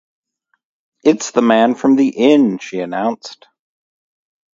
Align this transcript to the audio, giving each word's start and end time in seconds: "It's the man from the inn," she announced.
"It's 1.03 1.29
the 1.29 1.43
man 1.43 1.75
from 1.75 1.95
the 1.95 2.07
inn," 2.07 2.57
she 2.57 2.79
announced. 2.79 3.45